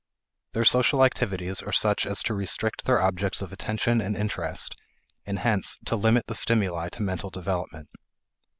[0.53, 4.73] Their social activities are such as to restrict their objects of attention and interest,
[5.27, 7.87] and hence to limit the stimuli to mental development.